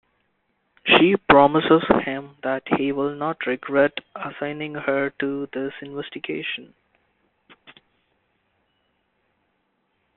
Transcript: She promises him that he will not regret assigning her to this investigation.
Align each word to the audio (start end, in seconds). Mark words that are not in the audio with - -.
She 0.87 1.15
promises 1.29 1.83
him 2.03 2.35
that 2.41 2.63
he 2.75 2.91
will 2.91 3.13
not 3.13 3.45
regret 3.45 3.99
assigning 4.15 4.73
her 4.73 5.11
to 5.19 5.47
this 5.53 5.75
investigation. 5.79 6.73